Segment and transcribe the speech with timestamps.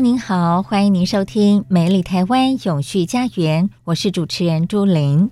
[0.00, 5.30] 您好，欢迎您收听《美丽台湾永续家园》，我是主持人朱琳。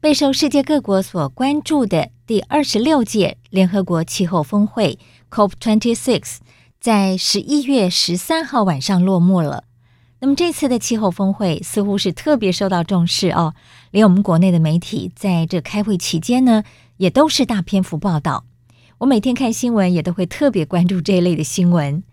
[0.00, 4.98] 备受世界各国所关注的第二十六届联合国气候峰会
[5.30, 6.36] （COP26）
[6.80, 9.64] 在十一月十三号晚上落幕了。
[10.20, 13.54] 那么这次的气候峰会似乎是特别受到重视哦，
[13.90, 16.62] 连我们国内的媒体在这开会期间呢，
[16.98, 18.44] 也都是大篇幅报道。
[18.98, 22.04] 我每天看新闻也都会特别关注这一类的新闻。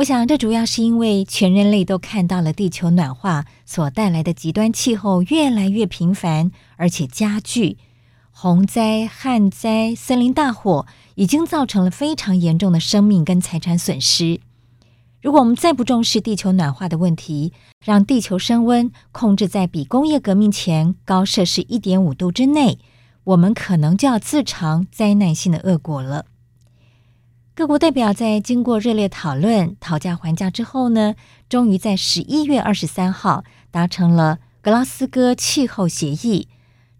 [0.00, 7.76] 我想，这主要是因为全人类都看到了地球暖化所带来的极端气候越来越频繁，而且加剧，
[8.30, 14.40] 洪灾、旱灾、森林大火已经造成了非常严重的生命跟财产损失。
[15.20, 17.52] 如果我们再不重视地球暖化的问题，
[17.84, 22.78] 让地球升温控制在比工业革命前高摄氏一点五度之内，
[23.24, 26.24] 我们可能就要自尝灾难性的恶果了。
[27.60, 31.14] 各国代表在经过热烈讨论、讨价还价之后呢，
[31.46, 36.48] 终于在十一月二十三号达成了格拉斯哥气候协议。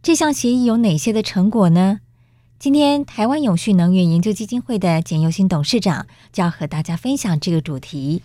[0.03, 2.01] 这项协议有哪些的成果呢？
[2.59, 8.21] 今天台湾永续能源研究基金会的简尤新董事长就要和大家分享这个主题。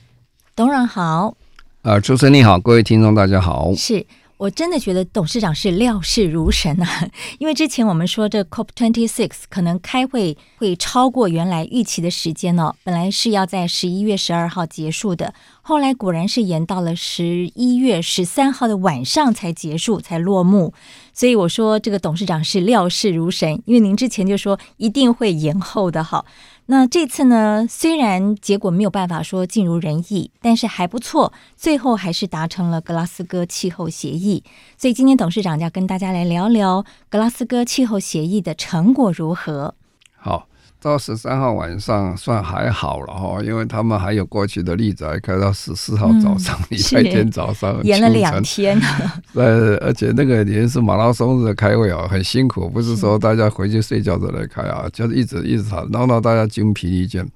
[0.58, 1.38] 董事长好，
[1.84, 4.06] 呃，主持人你好，各位听众大家好，是。
[4.38, 7.10] 我真的觉得董事长是料事如神啊！
[7.40, 15.34] 因为之前我们说这 COP twenty six 可能开会会超过原来预期的时间哦，本来是要在十一月十二号结束的，
[15.68, 20.76] 后来果然是延到了十一月十三号的晚上才结束，才落幕。
[21.12, 26.24] 所以我说这个董事长是料事如神，因为您之前就说一定会延后的哈。
[26.68, 34.44] 那这次呢，虽然结果没有办法说尽如人意，但是还不错，最后还是达成了格拉斯哥气候协议。
[34.78, 39.74] 所以今天董事长要跟大家来聊聊格拉斯哥气候协议的成果如何。
[40.16, 40.48] 好。
[40.86, 48.80] 到十三号晚上算还好了哈，因为他们还有过去的例子，还开到十四号早上，礼拜天早上延了两天。
[49.34, 57.28] 呃，而且那个也是马拉松式的开会啊，很辛苦，不是说大家回去睡觉再来开啊，就是一直一直吵，闹到大家精疲力尽，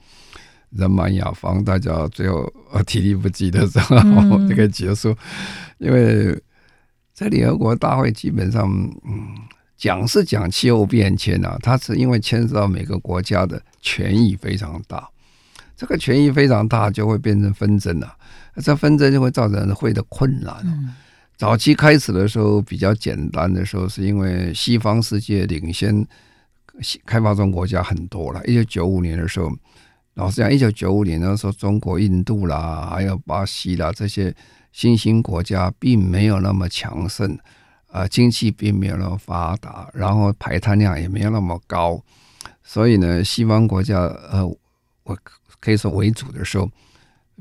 [0.70, 3.98] 人满雅芳，大家最后呃体力不济的时候
[4.48, 5.16] 这个结束。
[5.80, 6.40] 因为
[7.16, 8.70] 在联合国大会基本上
[9.06, 9.26] 嗯。
[9.80, 15.08] 讲是讲气候变迁啊，它是因为牵涉到每个国家的权益非常大，
[15.78, 20.54] 这个权益非常大就会变成纷争了，啊，这纷争就会造成会的困难。
[21.38, 26.06] 早期开始的时候比较简单的时候，是因为西方世界领先
[27.06, 28.46] 开发中国家很多了。
[28.46, 29.50] 一九九五年的时候，
[30.16, 34.36] 老实讲，一九九五年的时候，中国、印度啦，还有巴西啦这些
[34.74, 37.40] 新兴国家并没有那么强盛。
[37.92, 42.00] 呃，经济并没有那么发达，然后排碳量也没有那么高，
[42.64, 43.98] 所以呢，西方国家
[44.32, 44.46] 呃，
[45.04, 45.18] 我
[45.60, 46.70] 可以说为主的时候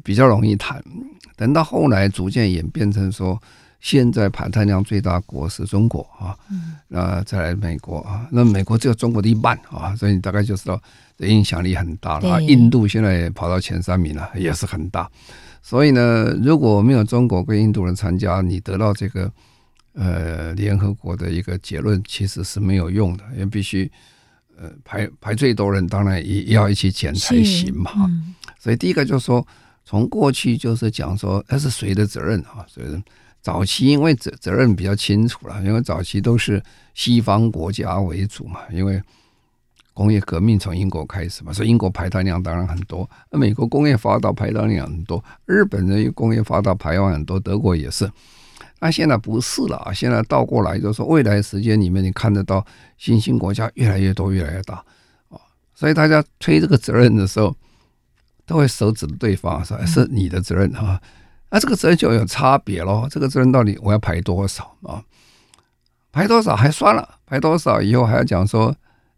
[0.03, 0.83] 比较容易谈。
[1.37, 3.39] 等到后来逐渐演变成说，
[3.79, 6.35] 现在排碳量最大国是中国啊，
[6.89, 10.81] 那再来美国啊，那美国只有中国的一半啊，所以你大概就知道
[11.19, 12.43] 这影响力很大了。
[12.43, 15.07] 印度现在也跑到前三名了，也是很大。
[15.61, 19.31] 所以呢，如果没有中国跟印度人参加，你得到这个。
[20.01, 23.91] 呃，联合国的一个结论其实是没有用的，因为必须
[24.57, 27.91] 呃排排最多人，当然也要一起减才行嘛。
[27.97, 29.45] 嗯、所以第一个就是说，
[29.85, 32.65] 从过去就是讲说，那是谁的责任啊？
[32.69, 32.87] 所以
[33.43, 36.63] 早期因为责责任比较清楚了，因为早期都是
[36.95, 39.03] 西方国家为主嘛，因为
[39.93, 43.11] 工业革命从英国开始嘛，所以英国排碳量当然很多。
[43.33, 48.09] 那美国工业发达，排碳量很多；日本的工业发达，排放很多；德国也是。
[48.81, 49.93] 那现在不是了啊！
[49.93, 52.65] 现在倒过来就是说，未来时间里面你看得到
[52.97, 54.77] 新兴国家越来越多、越来越大
[55.29, 55.41] 啊，
[55.75, 57.55] 所以大家推这个责任的时候，
[58.47, 61.01] 都会手指对方说是你的责任啊。
[61.51, 65.03] 那这个责任就有差别咯，这个责任到底我要排多少啊？
[66.13, 68.75] 排多少还算了，排多少以后还要讲说，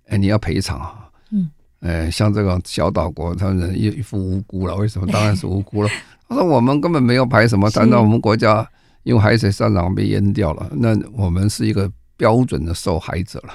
[0.06, 1.08] 哎，你要赔偿啊。
[1.30, 4.74] 嗯，哎，像这个小岛国，他们一一副无辜了。
[4.74, 5.06] 为什么？
[5.06, 5.88] 当然是无辜了。
[6.28, 8.68] 他说我们根本没有排什么，难道我们国家
[9.02, 10.68] 因为海水上涨被淹掉了？
[10.72, 13.54] 那我们是一个标准的受害者了。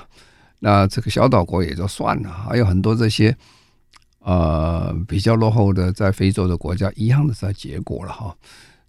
[0.59, 3.35] 那这个小岛国也就算了，还有很多这些
[4.19, 8.35] 呃比较落后的在非洲的国家一样的在结果了哈。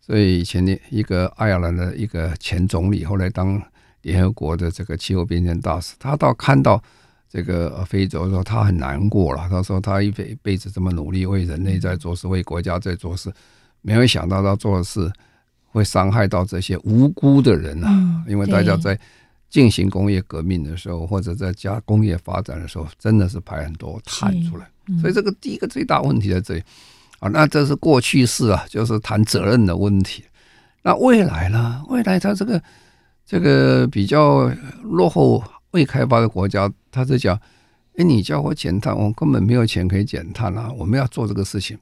[0.01, 3.61] 所以前年一个爱尔兰的一个前总理，后来当
[4.03, 6.81] 联合国的这个气候变迁大使，他倒看到
[7.29, 9.49] 这个非洲的时候，他很难过了。
[9.51, 13.31] 他说他一辈一辈子这么努力为人类在做事，为国家在做事，
[13.83, 15.13] 没有想到他做的事
[15.77, 18.25] 会伤害到这些无辜的人啊！
[18.27, 18.99] 因为大家在
[19.51, 24.67] 进行工业革命的时候，或者在加工业发展的时候，真的是排很多碳出来。
[25.03, 26.63] 所以这个第一个最大问题在这里。
[27.19, 30.25] 啊，那这是过去式啊，就是谈责任的问题。
[30.83, 31.83] 那未来呢？
[31.89, 32.63] 未来它这个
[33.27, 34.51] 这个比较
[34.83, 37.39] 落后、未开发的国家，他是讲：
[37.97, 40.71] 哎，你叫我减碳，我根本没有钱可以减碳啊！
[40.77, 41.79] 我们要做这个事情，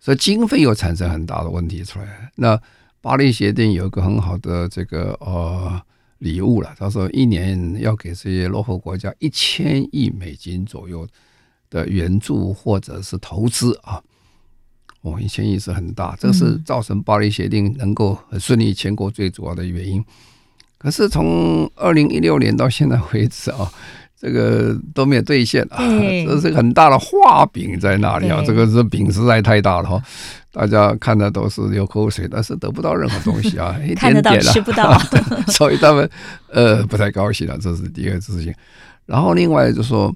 [0.00, 2.30] 所以经费又产生很大的问题出来。
[2.36, 2.58] 那
[3.04, 5.78] 巴黎协定有一个很好的这个呃
[6.20, 11.06] 礼物了，他说一年要给这些落后国家一千亿美金左右
[11.68, 14.02] 的援助或者是投资啊。
[15.02, 20.02] 哦，一千亿是很大，这是造成巴黎协定能够很顺利签过最主要的原因。
[20.78, 23.70] 可是从二零一六年到现在为止啊，
[24.24, 25.76] 这个都没有兑现啊，
[26.26, 30.02] 这是很大的画饼在那里啊，这个是饼实在太大了哈，
[30.50, 34.98] 大家看的都是流口水，但是得不到任何东西啊， 一点点了，吃不到，
[35.52, 36.08] 所以他们
[36.48, 38.54] 呃不太高兴了，这是第一个事情。
[39.04, 40.10] 然后另外就是说，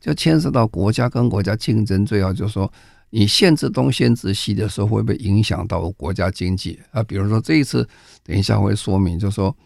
[0.00, 2.70] 就牵涉到国家跟国家竞争，最好就是说。
[3.10, 7.02] 你限制东限制西的时候，会不会影响到国家经济啊？
[7.04, 7.88] 比如说这一次，
[8.22, 9.56] 等一下会说明，就是说，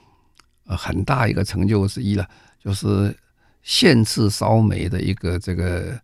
[0.69, 2.25] 呃，很大一个成就之一了，
[2.62, 3.12] 就是
[3.62, 5.99] 限制烧煤的一个这个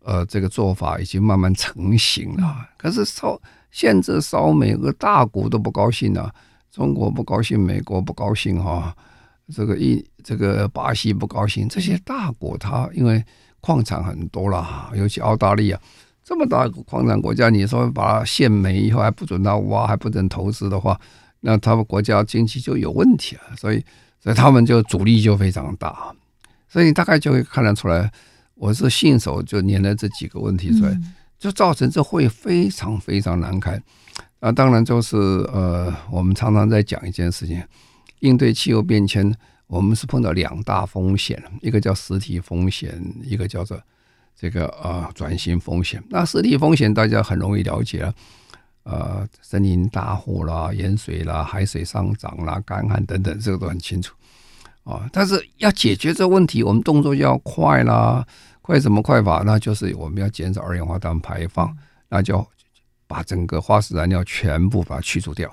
[0.00, 2.68] 呃这个做法已经慢慢成型了。
[2.76, 6.32] 可是烧限制烧煤，个大国都不高兴啊，
[6.70, 8.94] 中国不高兴，美国不高兴哈，
[9.52, 13.24] 这个一这个巴西不高兴，这些大国它因为
[13.60, 15.80] 矿产很多啦，尤其澳大利亚。
[16.22, 20.98] 这么大个矿产国家，你说把它限煤以后还不准他挖，还不准投资的话，
[21.40, 23.42] 那他们国家经济就有问题了。
[23.58, 23.84] 所以，
[24.20, 26.14] 所以他们就阻力就非常大。
[26.74, 28.10] 所以你大概就会看得出来，
[28.56, 31.00] 我是信手就拈了这几个问题出来，
[31.38, 33.80] 就造成这会非常非常难开。
[34.40, 37.62] 啊，当然就是呃，我们常常在讲一件事情，
[38.18, 39.32] 应对气候变迁，
[39.68, 43.80] 我们是碰到两大风险，一个叫实体风险，一个叫做。
[44.36, 48.14] 这个啊，转型风险，那实体风险大家很容易了解了，
[48.82, 54.12] 呃，森林大火啦、盐水啦、海水上涨啦、干旱等等，这个都很清楚
[54.84, 55.08] 啊。
[55.12, 58.26] 但是要解决这问题，我们动作要快啦，
[58.62, 59.42] 快什么快法？
[59.44, 61.76] 那就是我们要减少二氧化碳排放，
[62.08, 62.46] 那就
[63.06, 65.50] 把整个化石燃料全部把它去除掉。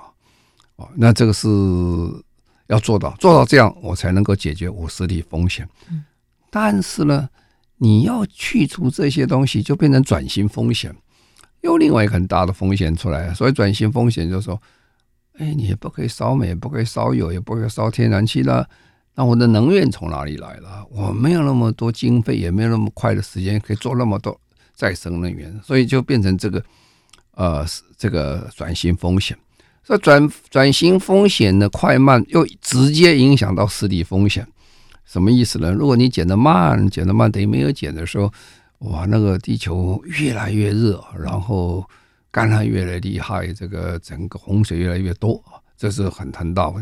[0.77, 1.47] 哦，那这个是
[2.67, 5.67] 要做到，做到这样，我才能够解决我实体风险。
[6.49, 7.29] 但是呢，
[7.77, 10.95] 你要去除这些东西，就变成转型风险，
[11.61, 13.33] 又另外一个很大的风险出来。
[13.33, 14.61] 所以转型风险就是说，
[15.37, 18.67] 哎，你也不可以烧煤，不可以烧油，也不可以烧天然气了。
[19.15, 20.85] 那我的能源从哪里来了？
[20.89, 24.39] 我没有那么多经费，也没有那么快的时间可以做那么多
[24.73, 26.63] 再生能源，所以就变成这个
[27.35, 27.65] 呃，
[27.97, 29.37] 这个转型风险。
[29.83, 34.47] 所以转转型风险的快慢，又直接影响到实体风险。
[35.03, 35.71] 什么意思呢？
[35.71, 38.31] 如果你减得慢，减得慢等于没有减的时候，
[38.79, 41.83] 哇，那个地球越来越热，然后
[42.31, 45.43] 干旱越来越厉害，这个整个洪水越来越多，
[45.75, 46.81] 这是很很大的。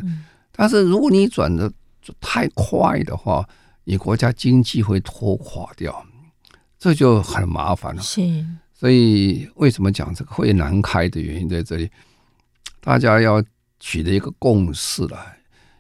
[0.51, 1.71] 但是如果你转的
[2.19, 3.47] 太快的话，
[3.83, 6.05] 你国家经济会拖垮掉，
[6.77, 8.01] 这就很麻烦了。
[8.01, 8.21] 是，
[8.73, 11.89] 所以为什么讲这个会难开的原因在这里，
[12.79, 13.43] 大家要
[13.79, 15.17] 取得一个共识了。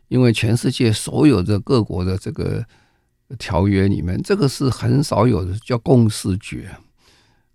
[0.07, 2.65] 因为全世界所有的各国的这个
[3.37, 6.75] 条约里面，这个是很少有的，叫共识决。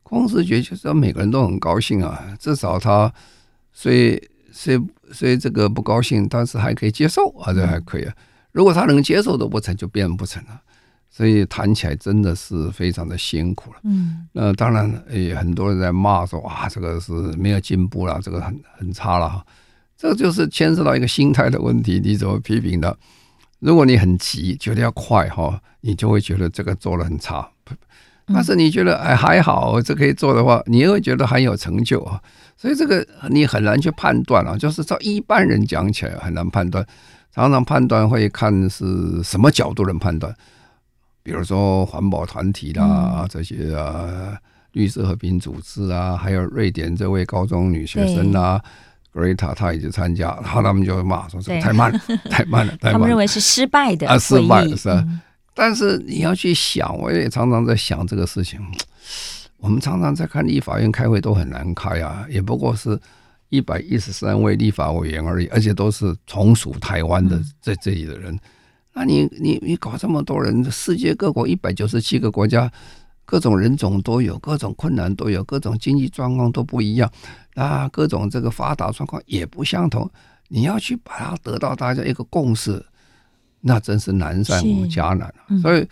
[0.05, 3.13] 共识决就是让每个人都很高兴啊，至少他
[3.73, 4.81] 虽虽
[5.11, 8.15] 虽这个不高兴，但是还可以接受啊，这还可以啊。
[8.55, 10.61] 如果他能接受都不成就变不成了，
[11.11, 13.81] 所以谈起来真的是非常的辛苦了。
[13.83, 19.45] 嗯，那当然也很多人在骂说啊，这个是没有进步了，这个很很差了哈。
[19.97, 22.97] 这就是牵涉到一个心态的问题，你怎么批评的？
[23.59, 27.49] 如果你很急，觉得要快哈，你就会觉得这个做的很差。
[28.27, 32.21] 但是你觉得哎还好，这可以做的话，你又会觉得很有成就啊。
[32.57, 36.87] 所以这个你很难去判断啊，就是照一般人讲起来很难判断。
[37.35, 40.35] 常常判断会看是什么角度的判断，
[41.23, 44.39] 比如说环保团体啦、嗯、这些啊，
[44.73, 48.63] 绿色和平组织啊，还有瑞典这位高中女学生啊。
[49.17, 55.05] Greta 他也去参加，然后他们就骂说：“这 太慢了，太慢了。”他们认为是失败的啊，失败的是啊？
[55.07, 55.21] 嗯、
[55.55, 58.61] 但是你要去想，我也常常在想这个事情。
[59.59, 62.99] 我们常常在看立法院开会都很难开啊，也不过是
[63.55, 68.35] 一百一十三位立法委员而已，而且都是从属台湾的在这里的人。
[68.35, 68.41] 嗯、
[68.95, 72.71] 那你你你搞这么多人，世界各国一百九十七个国家。
[73.27, 77.11] 各种人种都有，各种困难都有，各种经济状况都不一样，
[77.55, 80.09] 啊，各种这个发达状况也不相同。
[80.49, 82.85] 你要去把它得到大家一个共识，
[83.63, 85.89] 那真是难上加难，嗯、所以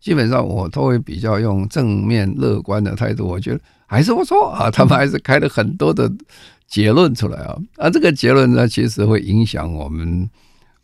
[0.00, 4.68] 基本上我都会比较用正面乐观的态度，我觉得还是不错啊。
[4.68, 6.12] 他们还是开了很多的
[6.74, 10.28] 结论出来啊，啊，这个结论呢，其实会影响我们。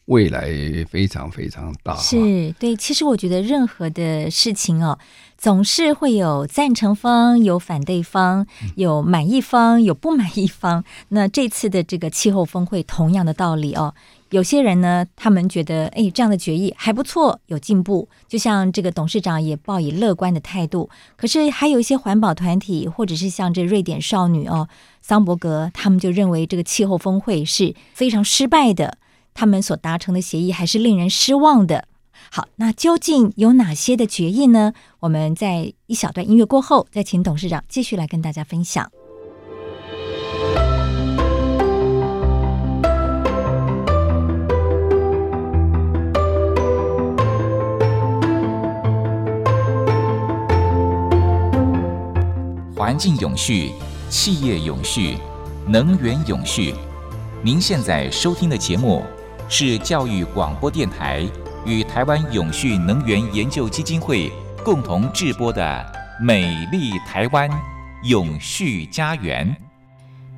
[0.07, 0.49] 未来
[0.91, 2.75] 非常非常大，是对。
[2.75, 4.99] 其实我觉得任何的事情哦，
[5.39, 8.45] 总是会有赞成方、有反对方、
[8.75, 10.83] 有满意方、有不满意方。
[11.11, 13.95] 那这次的这个气候峰会，同样的道理哦。
[14.31, 18.09] 有些人呢，他们觉得哎，这样的决议还不错，有进步。
[18.27, 20.91] 就像这个董事长也抱以乐观的态度。
[21.17, 24.69] 可是还有一些环保团体，或者是像这瑞典少女哦，
[25.11, 28.97] 桑伯格，他们就认为这个气候峰会是非常失败的。
[29.35, 31.89] 他们所达成的协议还是令人失望的。
[32.31, 34.73] 好，那究竟有哪些的决议呢？
[35.01, 38.89] 我们在一小段音乐过后，再请董事长继续来跟大家分享。
[52.77, 53.73] 环境永续，
[54.11, 55.17] 企业永续，
[55.69, 56.75] 能源永续。
[57.45, 59.05] 您现在收听的节目，
[59.49, 61.25] 是教育广播电台
[61.65, 64.33] 与台湾永续能源研究基金会
[64.65, 65.63] 共同制播的
[66.25, 67.49] 《美丽台湾
[68.03, 69.49] 永续家园》。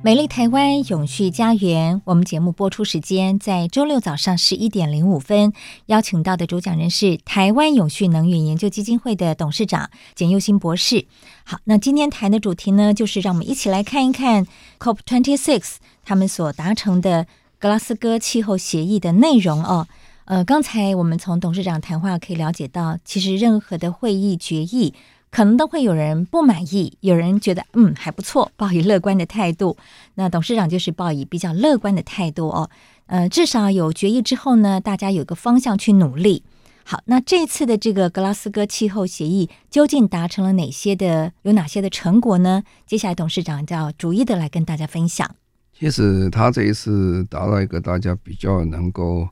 [0.05, 5.53] 美丽台湾永续家园，我们节目播出时间在周六早上十一点零五分。
[5.85, 11.05] 邀请到的主讲人是台湾永续能源研究基金会的董事长简佑新博士。
[11.45, 14.45] 好，那今天谈的主题呢，就是让我们一起来看一看
[14.77, 17.25] COP Twenty Six 他们所达成的。
[17.57, 19.87] 格拉斯哥气候协议的内容哦，
[20.25, 24.93] 呃，刚才我们从董事长谈话可以了解到，其实任何的会议决议，
[25.33, 29.75] 可能都会有人不满意，有人觉得嗯还不错，抱以乐观的态度。
[30.13, 32.69] 那董事长就是抱以比较乐观的态度哦，
[33.07, 36.43] 呃，至少有决议之后呢，大家有个方向去努力。
[36.85, 42.61] 好，那这次的这个格拉斯哥气候协议究竟达成了哪些的，有哪些的成果呢？
[42.85, 45.35] 接下来董事长就要逐一的来跟大家分享。
[45.75, 49.27] 其实他这一次达到一个大家比较能够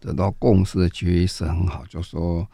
[0.00, 2.48] 得到共识的决议是很好，就说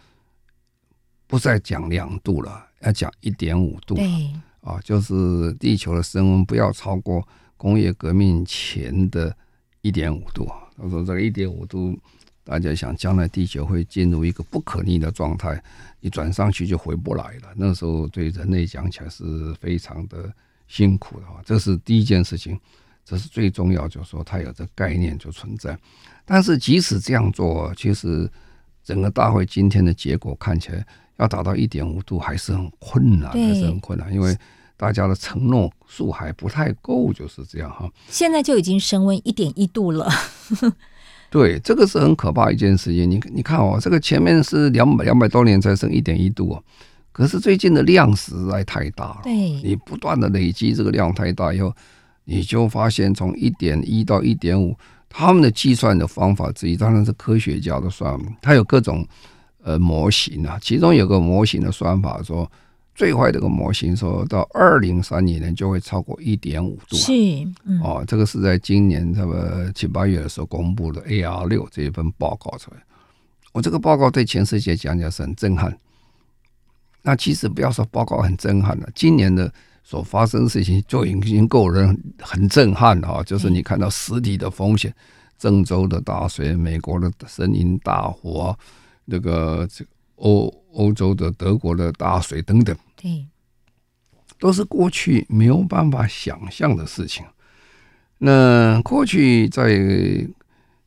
[1.29, 3.95] 不再讲两度了，要讲一点五度。
[3.95, 9.35] 对啊，就是地球的升温不要超过工业革命前的
[9.81, 10.47] 一点五度。
[10.77, 11.99] 他说这个一点五度，
[12.45, 15.63] 大家想将来地球会进入一个不可逆的状态，
[16.01, 17.49] 一转上去就回不来了。
[17.57, 20.33] 那时候对人类讲起来是非常的
[20.67, 22.59] 辛苦的啊，这是第一件事情。
[23.05, 25.79] 这是最重要，就是说它有这概念就存在。
[26.27, 28.31] 但是即使这样做，其实
[28.85, 30.87] 整个大会今天的结果看起来，
[31.19, 34.37] 要达到一点五度还是很困难，还是很困难，因为
[34.77, 37.89] 大家的承诺数还不太够，就是这样哈。
[38.09, 40.09] 现在就已经升温一点一度了。
[41.31, 43.11] 对，这个是很可怕一件事情。
[43.11, 46.63] 你你看哦，这个前面是两百两百多年才升一点一度哦，
[47.13, 49.21] 可是最近的量实在太大了。
[49.25, 51.73] 对，你不断的累积，这个量太大以后。
[52.31, 54.77] 你就发现，从一点一到一点五，
[55.09, 59.03] 他们的计算的方法之一，当然是科学家的算他，有各种
[59.69, 60.59] 呃模型啊。
[60.61, 62.51] 其中有个模型的算法说，
[62.95, 66.97] 最坏的个模型说到二零三零年就会超过一点五度。
[66.97, 67.13] 是，
[67.65, 72.79] 嗯，哦，这个是在今年差不多七八月的时候公布的 AR 六这一份报告出来。
[73.53, 75.77] 我这个报告对全世界讲讲是很震撼。
[77.03, 79.53] 那其实不要说报告很震撼了，今年的。
[79.85, 83.23] 所发生的事情就已经够人很震撼了啊！
[83.23, 84.95] 就是你看到实体的风险，
[85.39, 88.55] 郑州的大水，美国的森林大火，
[89.09, 89.85] 那个这
[90.17, 93.27] 欧欧洲的德国的大水等等，对，
[94.39, 97.25] 都是过去没有办法想象的事情。
[98.19, 99.77] 那过去在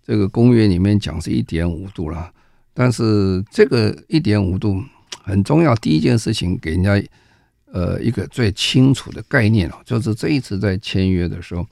[0.06, 2.32] 这个公约里面讲是一点五度啦，
[2.74, 4.82] 但是这个一点五度
[5.24, 7.02] 很重要，第一件事情给人家。
[7.74, 11.66] 呃，一个最清楚的概念哦，就是这一次在签约的时候，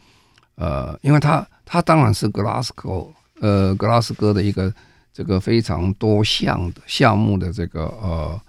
[0.55, 3.05] 呃，因为他他当然是格拉斯哥
[3.41, 4.73] 呃格拉斯哥的一个
[5.19, 8.41] 这个非常多项的项目的这个呃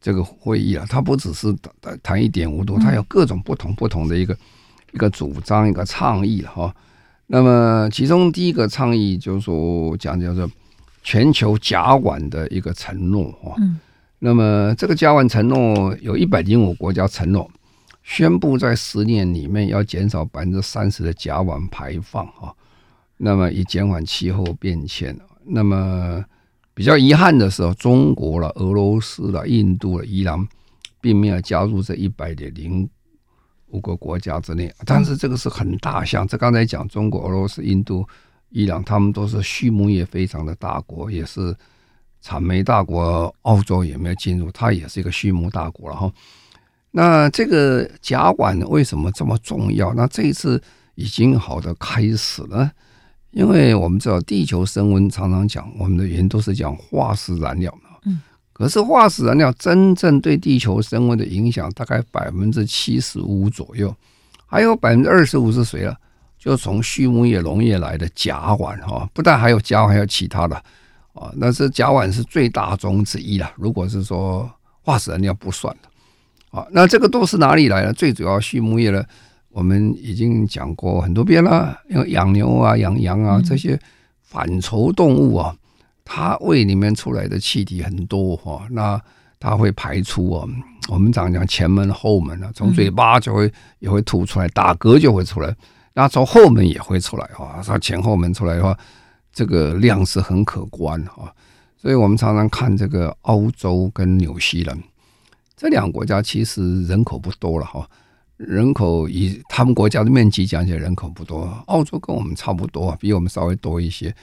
[0.00, 4.36] 这个会议啊，它不只是谈谈一点五度，它有各种不同不同的一个
[4.90, 6.74] 一个主张一个倡议哈。
[7.28, 10.50] 那么其中第一个倡议就是说讲叫做
[11.04, 13.54] 全球甲烷的一个承诺哈。
[14.18, 17.48] 那么这个甲烷承诺有一百零五国家承诺。
[18.02, 22.52] 宣布在十年里面要减少百分之三十的甲烷排放哈，
[23.16, 25.16] 那么以减缓气候变迁。
[25.44, 26.24] 那么
[26.74, 30.46] 比较遗憾的是，中国了、俄罗斯了、印度了、伊朗，
[31.00, 32.88] 并没有加入这一百点零
[33.68, 34.72] 五个国家之内。
[34.84, 38.06] 但是这个是很大项，这刚才讲中国、俄罗斯、印度、
[38.50, 41.54] 伊朗，他们都是畜牧业非常的大国，也是
[42.20, 43.34] 产煤大国。
[43.42, 46.12] 澳洲也没有进入，它也是一个畜牧大国了哈。
[46.92, 49.94] 那这个甲烷为什么这么重要？
[49.94, 50.60] 那这一次
[50.96, 52.70] 已经好的开始了，
[53.32, 57.96] 因为我们知道地球升温常常讲，我们的原因都是讲化石燃料嘛。
[58.04, 58.20] 嗯。
[58.52, 63.94] 可是化石燃料真正对地球升温的影响大概百分之七十五左右，
[64.46, 65.96] 还有百分之二十五是谁了？
[66.38, 70.56] 就从畜牧业、农业来的甲烷哈，不但还有甲烷，还有其他的
[71.14, 71.30] 啊。
[71.36, 73.50] 那是甲烷是最大宗之一了。
[73.56, 74.50] 如果是说
[74.82, 76.58] 化石燃料不算的。
[76.58, 77.92] 啊，那这个都是哪里来的？
[77.92, 79.04] 最主要畜牧业呢，
[79.52, 81.78] 我们已经讲过很多遍了。
[81.88, 83.78] 因为养牛啊、养羊啊这些
[84.22, 85.54] 反刍动物啊，
[86.04, 89.00] 它胃里面出来的气体很多哈，那
[89.38, 90.48] 它会排出啊。
[90.88, 95.54] 我们常讲前门后门啊，从嘴巴就会也会吐出来，打嗝就会出来，
[95.94, 97.62] 那从后门也会出来哈。
[97.64, 98.76] 它前后门出来的话，
[99.32, 101.32] 这个量是很可观哈。
[101.76, 104.78] 所以我们常常看这个欧洲跟纽西兰。
[105.56, 107.88] 这两个国家其实人口不多了哈，
[108.46, 114.14] 人口以他们国家的面积讲起来人口不多，澳洲跟我们差不多，比我们稍微多一些。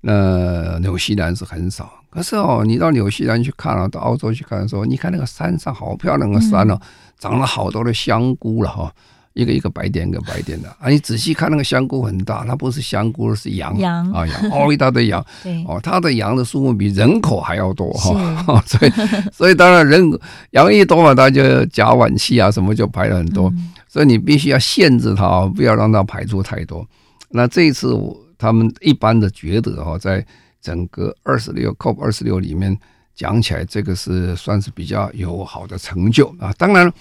[0.00, 6.78] 那纽西兰是很少，可是哦，你到纽西兰去看了，到澳洲去看的时候，你看那个山上好漂亮的山哦，
[7.18, 8.94] 长了好多的香菇了哈。
[9.34, 10.88] 一个一个白点，一个白点的 啊！
[10.88, 15.24] 你仔细看那个香菇很大，它不是香菇，是羊羊啊羊哦，一大堆羊。
[15.42, 18.92] 对哦，它的羊的数目比人口还要多哈， 所以
[19.32, 20.08] 所以当然人
[20.50, 26.86] 羊一多嘛，它就甲烷气啊什么就排了很多，嗯、所以你必须要限制它，不要让它排出太多。
[27.30, 30.24] 那这一次我他们一般的觉得哈，在
[30.62, 32.78] 整个二十六 COP 二十六里面
[33.16, 36.54] 讲起来，这个是算是比较有好的成就啊。
[36.56, 36.92] 当然。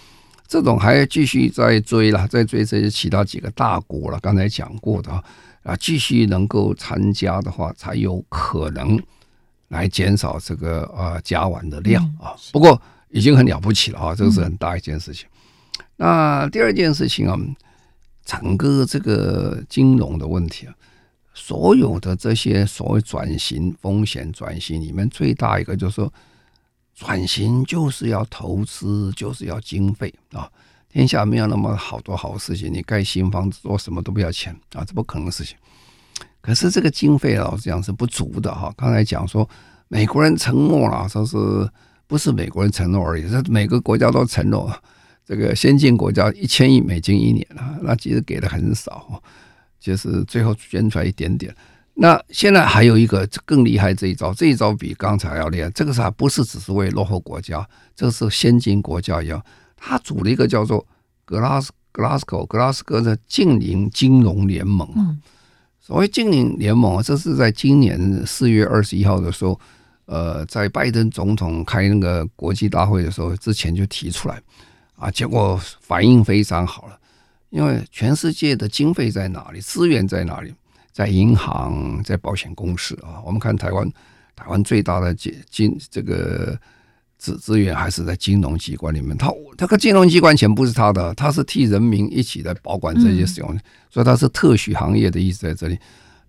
[0.54, 4.20] 这种还要继续再追了，在追这些其他几个大国了。
[4.20, 5.12] 刚才讲过的
[5.64, 9.02] 啊，继续能够参加的话，才有可能
[9.70, 12.36] 来减少这个啊甲烷的量啊。
[12.52, 15.28] 不过已经很了不起了啊，这个是很大一件事情。
[15.96, 17.36] 那第二件事情啊，
[18.24, 20.74] 整个这个金融的问题啊，
[21.34, 26.14] 所有的这些所谓转型风险转型里面，最大一个就是说。
[26.96, 30.50] 转型就是要投资，就是要经费啊！
[30.90, 35.58] 天下没有那么好多好事情，你盖新房子做什么都不要钱啊，这不可能的事情。
[36.40, 38.72] 可是这个经费老实讲是不足的哈。
[38.78, 39.50] 刚才讲说
[39.88, 41.38] 美国人承诺了，说是
[42.06, 43.28] 不是美国人承诺而已？
[43.28, 44.72] 是每个国家都承诺，
[45.26, 49.20] 这个先进国家一千亿美金一年啊，那其实给的很少，
[49.80, 51.56] 就是最后捐出来一点点。
[51.96, 55.70] 那现在还有一个更厉害这一招，这一招比刚才要厉害。
[55.72, 59.42] 这个是还不是只是为落后国家，这个是先进国家一样。
[59.78, 60.86] 他组了一个叫做
[61.24, 65.20] 格拉斯格拉斯哥格拉斯哥的近邻金融联盟。
[65.80, 69.60] 所谓近邻联盟啊，这是在今年四月二十一号的时候，
[70.06, 74.42] 呃，在拜登总统开那个国际大会的时候之前就提出来
[74.96, 76.98] 啊，结果反应非常好了，
[77.52, 80.54] 因为全世界的经费在哪里，资源在哪里？
[80.94, 83.92] 在银行，在保险公司啊，我们看台湾，
[84.36, 86.56] 台湾最大的金金这个
[87.18, 89.18] 资资源还是在金融机关里面。
[89.18, 95.80] 他他个金融机关钱不是他的，他是替人民一起来保管这些使用，所以他是特许行业的意思在这里。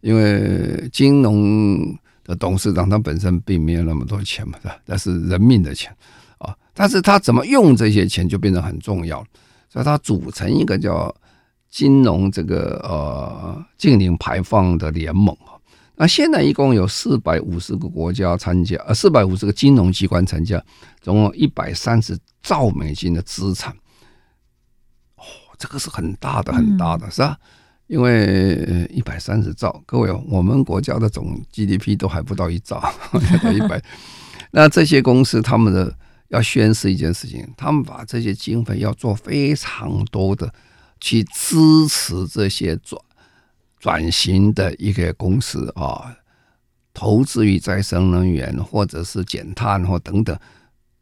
[0.00, 4.79] 因为金融的董事长他本身并没有那么多钱嘛，是吧？
[4.87, 5.94] 那是人民的钱
[6.38, 9.22] 啊，但是他怎么用这些钱就变得很重要，
[9.68, 11.14] 所以他组成一个叫。
[11.75, 15.59] 金融这个呃净零排放的联盟啊，
[15.97, 20.65] 那现在一共有四百五十个国家参加，呃，四百五十个金融机关参加，
[21.01, 23.73] 总共一百三十兆美金的资产。
[25.17, 25.25] 哦，
[25.59, 27.37] 这个是很大的，很大的，是吧？
[27.89, 32.81] 因为一百三十兆，各位，我们国家的总 GDP 都还不到一兆，
[33.53, 33.83] 一百。
[34.53, 35.93] 那这些公司他们的
[36.29, 40.55] 要宣示一件事情，他们把这些经费要做非常多的。
[41.05, 42.99] 去支持这些转
[43.79, 46.17] 转型的一个公司啊，
[46.95, 50.35] 投资于再生能源，或者是减碳或等等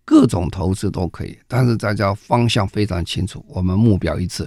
[0.04, 1.38] 各种投资都可以。
[1.46, 4.44] 但是大家方向非常清楚，我们目标一致。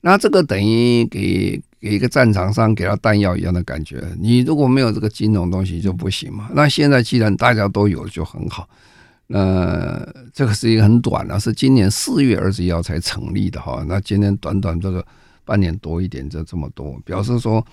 [0.00, 4.02] 那这个等于给给一个战场上给他弹药一样的感觉。
[4.18, 6.50] 你如果没有这个金融东西就不行嘛。
[6.52, 8.68] 那现在既然大家都有就很好。
[9.32, 13.84] 那这个是一个很短的，是今年四月二十一号才成立的哈。
[13.86, 15.06] 那今年短短这个
[15.44, 17.64] 半年多一点就这么多，表示说，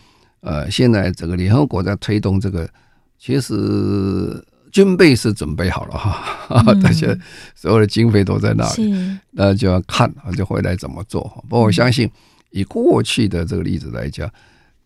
[0.41, 2.70] 呃，现在整个联合国在推动这个，
[3.17, 7.17] 其实军备是准备好了哈， 这些
[7.56, 11.24] 所有的经费都在那里，那就要看啊，就回来怎么做。
[11.50, 12.08] 不过我相信，
[12.52, 14.30] 以过去的这个例子来讲，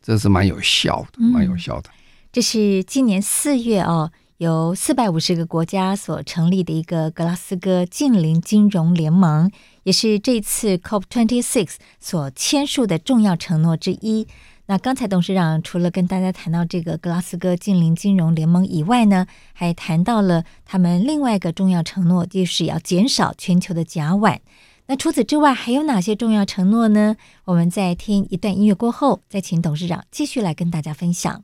[0.01, 1.89] 这是蛮有效的，蛮有效的。
[2.31, 4.09] 这是今年四月哦，
[4.41, 9.51] 由四百五十个国家所成立的一个格拉斯哥近邻金融联盟，
[9.83, 14.27] 也是这次 COP26 所签署的重要承诺之一。
[14.65, 24.39] 那刚才董事长除了跟大家谈到这个格拉斯哥近邻金融联盟以外呢，还谈到了他们另外一个重要承诺，就是要减少全球的甲烷。
[24.87, 27.15] 那除此之外，还有哪些重要承诺呢？
[27.45, 31.43] 我们在听一段音乐过后，再请董事长继续来跟大家分享。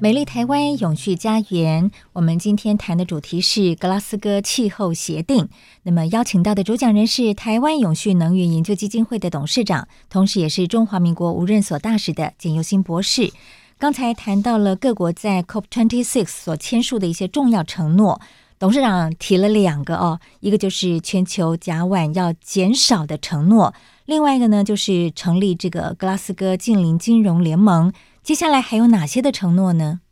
[0.00, 5.48] 美丽台湾永续家园，我们今天谈的主题是格拉斯哥气候协定。
[5.82, 13.32] 那么邀请到的主讲人是台湾永续能源研究基金会的董事长，同时也是中华民国无任所大使的简尤新博士。
[13.76, 18.20] 刚才谈到了各国在 COP26 所签署的一些重要承诺，
[18.56, 23.74] 董事长提了两个哦，一个就是全球甲烷要减少的承诺，
[24.06, 27.92] 另外一个呢就是成立这个格拉斯哥近邻金融联盟。
[28.28, 30.02] 接下来还有哪些的承诺呢？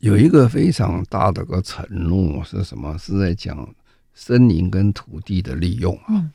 [0.00, 2.98] 有一个非常大的个承诺是什么？
[2.98, 3.66] 是在讲
[4.12, 5.98] 森林跟土地的利用。
[6.10, 6.30] 嗯，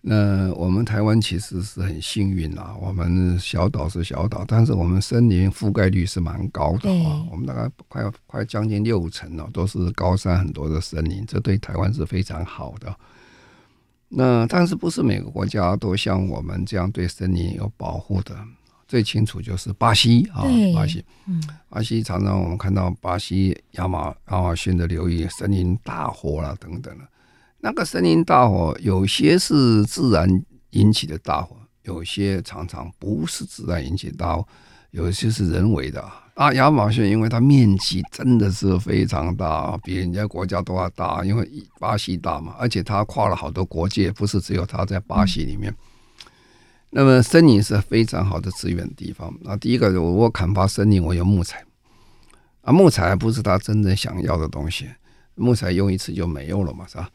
[0.00, 7.26] 那我们台湾其实是很幸运啊，我们小岛是小岛，但是我们森林覆盖率是蛮高的啊。
[7.32, 12.94] 我们大概快快将近六成了，都是高山很多的森林，这对台湾是非常好的。
[14.08, 18.36] 那但是不是每个国家都像我们这样对森林有保护的？
[18.94, 27.04] 最清楚就是巴西啊，巴西，嗯巴西常常我们看到巴西亚马亚马逊的流域森林大火啦等等的，
[27.58, 30.28] 那个森林大火有些是自然
[30.70, 34.46] 引起的大火，有些常常不是自然引起的大火，
[34.92, 36.00] 有些是人为的
[36.34, 36.52] 啊。
[36.52, 45.72] 亚马逊因为它面积真的是非常大，比人家国家都要大，因为巴西大嘛，而且它跨了好多国界，不是只有它在巴西里面。
[45.72, 45.76] 嗯
[46.96, 49.36] 那么森林是非常好的资源地方。
[49.40, 51.64] 那第一个，我我砍伐森林，我有木材
[52.60, 54.88] 啊，木材还不是他真正想要的东西，
[55.34, 57.10] 木材用一次就没有了嘛，是吧？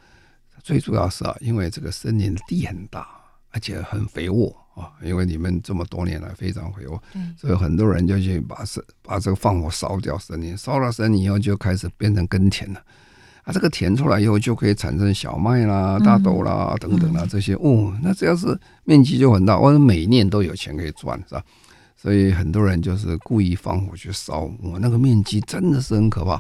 [0.62, 3.08] 最主要是啊，因为这个森林的地很大，
[3.52, 7.02] 而且很肥沃啊，因为你们这么多年来非常肥沃，
[7.38, 12.84] 所以很多人就去把森把这个放火烧掉森林，烧了森林以后就开始变成耕田了。
[13.50, 17.92] 啊，这个填出来以后就可以产生小麦啦、大豆啦等等啦这些哦。
[18.04, 21.44] 那只要是面积就很大，我每年都有钱可以赚，是吧？
[21.98, 26.40] 所以很多人就是故意放火去烧，我那个面积真的是很可怕。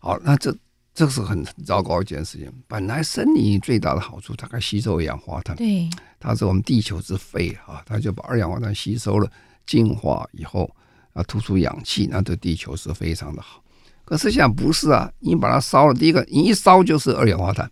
[0.00, 0.52] 好，那这
[0.92, 2.52] 这是很糟糕一件事情。
[2.66, 9.30] 本来森林最大的好处，它可以吸收二氧化碳，对，它是我们地球之肺啊，它就把二氧化碳吸收了，
[9.64, 10.68] 净化以后
[11.12, 13.61] 啊，吐出氧气，那对地球是非常的好。
[14.04, 17.70] 可是想不是啊，你把它烧了，第一个你一烧就是二氧化碳，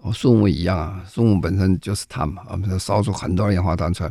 [0.00, 4.10] 哦，树木一样啊，树木本身就是碳嘛，我们烧出很多二氧化碳出来。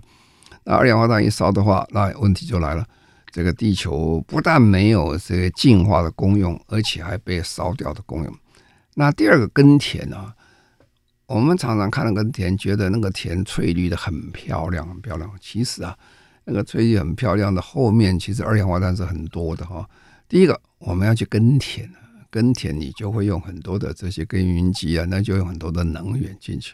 [0.63, 2.85] 那二氧化碳一烧的话，那问题就来了，
[3.31, 8.33] 这个地球不但没有这个净化的功用，而且还被烧掉的功用。
[8.93, 10.33] 那第二个耕田啊，
[11.25, 15.29] 我们常常看那个田，觉得那个田翠绿的很漂亮，很漂亮。
[15.41, 15.97] 其实啊，
[16.45, 19.85] 那个翠绿很漂亮的后面，其实二氧化碳是很多的哈。
[20.29, 20.57] 第一个。
[20.81, 21.89] 我们要去耕田，
[22.29, 26.73] 耕田你就会用很多的这些耕耘机啊，那就用很多的能源进去。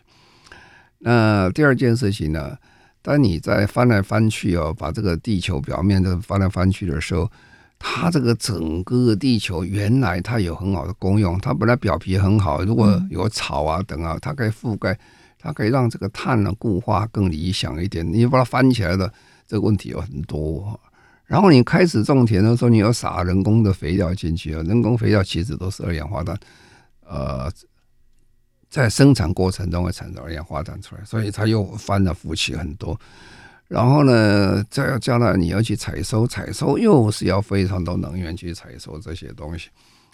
[1.00, 2.58] 那第二件事情呢，
[3.02, 7.30] 当你在翻来翻去哦，把这个地球表面的翻来翻去的时候，
[7.78, 14.98] 它这个整个地球原来它有很好的功用，它本来表皮很好，如果有草啊等啊，它可以覆盖，
[15.38, 18.10] 它可以让这个碳呢固化更理想一点。
[18.12, 19.12] 你把它翻起来的
[19.46, 20.80] 这个问题有很多。
[21.28, 26.40] 然后你开始种田的时候，你要撒人工的肥料进去啊，人工肥料其实都是二氧化碳，
[27.06, 27.52] 呃，
[28.70, 32.98] 在生产过程中会产生二氧化碳出来，所以它又翻了覆起很多。
[33.68, 39.68] 然后呢，再要将来你要去采收，采收又是要非常多能源去采收这些东西，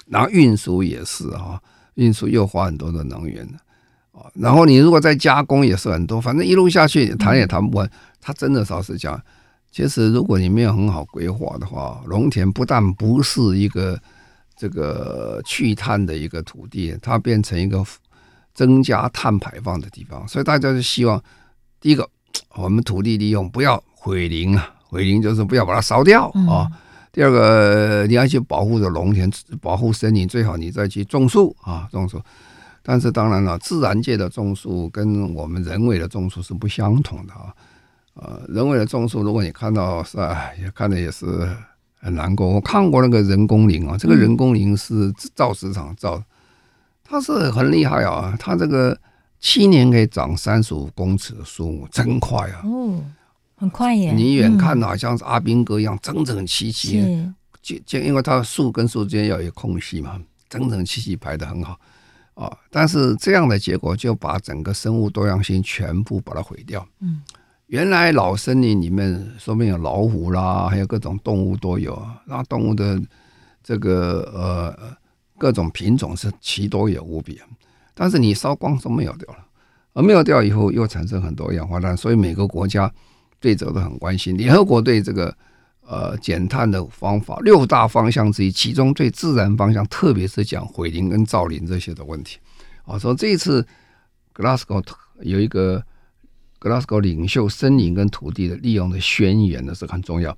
[0.07, 1.61] 然后运输也是啊，
[1.93, 3.47] 运输又花很多的能源
[4.11, 4.25] 啊。
[4.33, 7.87] 然后你如果再加工也是很多，反正一路下去谈也谈不完。
[8.19, 9.21] 它真的倒是这样。
[9.73, 13.99] 其实，如果你没有很好规划的话，农田不但不是一个
[14.55, 17.83] 这个去碳的一个土地，它变成一个
[18.53, 20.27] 增加碳排放的地方。
[20.27, 21.19] 所以大家就希望，
[21.81, 22.07] 第一个，
[22.53, 26.69] 我们土地利用不要毁林啊， 毁林就是不要把它烧掉啊。
[27.11, 29.27] 第二个，你要去保护的农田，
[29.59, 32.21] 保护森林，最好你再去种树啊，种树。
[32.83, 37.51] 但是当然了，自然界的种树跟我们人为的种树是不相同的啊。
[38.15, 41.25] 呃，人为的种树，如果你看到是吧，也看的也是
[41.99, 42.47] 很难过。
[42.47, 46.23] 我看过那个人工林啊，这个人工林是造纸厂造的，
[47.03, 48.95] 它是很厉害啊，它这个
[49.39, 52.61] 七年可以长三十五公尺的树木，真快啊！
[52.63, 53.03] 哦，
[53.55, 54.11] 很快耶！
[54.11, 61.79] 你远看好像是阿兵哥一样，整整齐齐，就就因为它树跟树之间要有空隙嘛，整整齐齐排的很好
[62.35, 62.55] 啊。
[62.69, 66.87] 但是这样的结果就把整个生物多样性全部把它毁掉。
[66.99, 67.19] 嗯。
[67.73, 71.99] 原来老森林里面说不定有老虎啦，还有各种动物都有。
[72.27, 73.01] 那动物的
[73.63, 74.95] 这个呃
[75.39, 77.41] 各种品种是奇多也无比。
[77.95, 79.39] 但是你烧光都没有掉了，
[79.93, 82.93] 而没有掉以后又产生很多二氧化碳，所以每个国家
[83.39, 84.37] 对这个都很关心。
[84.37, 85.35] 联合国对这个
[85.81, 92.37] 呃减碳的方法六大方向之一，其中最自然方向，特别是讲毁林跟造林这些的问题。
[92.85, 93.65] 啊，说这一次
[94.35, 94.83] Glasgow
[95.21, 95.83] 有一个。
[96.63, 100.35] 格拉斯哥领袖森林跟土地的利用的宣言呢是很重要，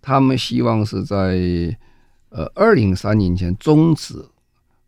[0.00, 1.76] 他们希望是在
[2.28, 4.14] 呃二零三零年前终止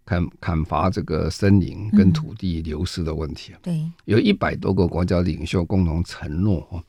[0.07, 3.53] 砍砍伐这个森林跟土地流失的问题。
[3.61, 6.81] 对，有一百多个国家领袖共同承诺哦，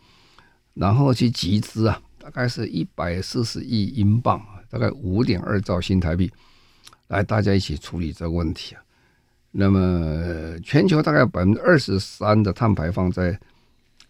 [0.75, 6.31] 然后去集资啊，大概是一百四十亿英镑，大概五点二兆新台币，
[7.07, 8.83] 来大家一起处理这个问题啊。
[9.49, 13.35] 那么全球大概百分之二十三的碳排放在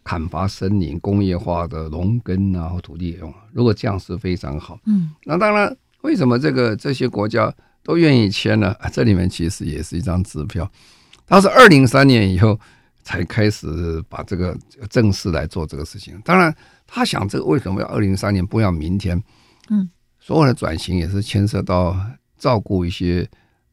[0.10, 4.80] 砍伐森林、工业化的农耕啊，或土地利用，如果这样是非常好。
[4.88, 8.76] 嗯，那当然，为什么这个这些国家都愿意签呢？
[8.92, 10.68] 这里面其实也是一张支票。
[11.28, 12.60] 它是二零三年以后
[13.04, 14.58] 才开始把这个
[14.90, 16.20] 正式来做这个事情。
[16.26, 16.52] 当然，
[16.88, 19.22] 他想这个为什么要二零三年，不要明天？
[19.70, 19.88] 嗯，
[20.20, 21.96] 所有的转型也是牵涉到
[22.36, 23.30] 照顾一些。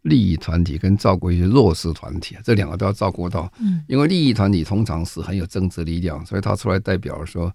[0.07, 3.53] 利益团体跟照顾一些弱势团体，这两个都要照顾到。
[3.59, 7.53] 嗯，因为利益团体通常是很有政治力量，所以他出来代表说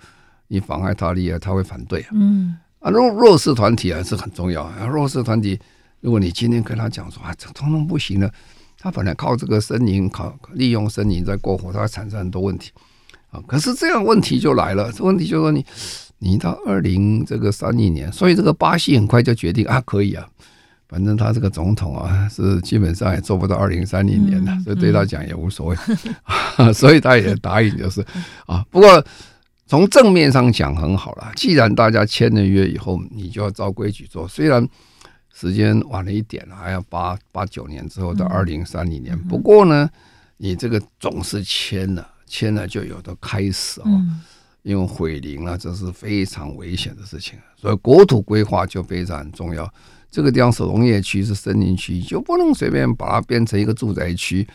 [0.47, 2.05] 你妨碍他利益，他会反对。
[2.11, 4.69] 嗯，啊，弱弱势团体还是很重要。
[4.87, 5.59] 弱势团体，
[6.01, 8.29] 如果你今天跟他讲说啊，这通通不行了，
[8.77, 12.71] 他本来靠这个森林，靠利用森林在过活，他会产生很多问题。
[13.29, 15.65] 啊，可是这样问题就来了，这问题就是说你
[16.19, 20.27] 你到二零这个三一年，所以这个巴西很快就决定啊，可以啊。
[20.91, 25.77] 反正他这个总统啊，是基本上也做不到二零三零年的，所以对他讲也无所谓，
[26.75, 28.05] 所以他也答应就是
[28.45, 28.61] 啊。
[28.69, 29.01] 不过
[29.65, 34.27] 从正面上讲很好了，既然大家签了约以后，你就要照规矩做。
[34.27, 34.67] 虽然
[35.33, 39.17] 时间晚了一点，还要八八九年之后到二零三零年。
[39.17, 39.89] 不过呢，
[40.35, 43.87] 你这个总是签了，签了就有的开始啊。
[44.63, 49.73] 因为毁林啊，这是非常危险的事情，所以国土规划就非常重要。
[50.11, 54.45] 这个地方是农业区，是森林区，就不能随便把它变成一个住宅区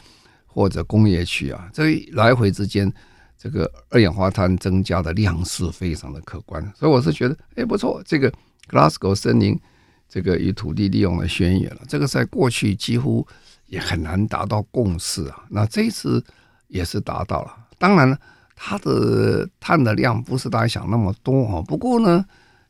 [0.46, 1.66] 或者工业区啊！
[1.72, 2.92] 这来回之间，
[3.38, 6.62] 这个二氧化碳增加的量是非常的可观。
[6.76, 8.30] 所以我是觉得，哎，不错，这个
[8.68, 9.58] Glasgow 森林
[10.06, 13.26] 这个与土地利用的宣言了，这个在过去几乎
[13.66, 15.42] 也很难达到共识啊。
[15.48, 16.22] 那这次
[16.68, 17.56] 也是达到了。
[17.78, 18.18] 当然了，
[18.54, 21.62] 它的碳的量不是大家想那么多啊。
[21.62, 22.22] 不过呢。